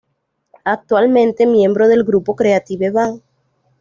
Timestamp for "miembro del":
1.45-2.03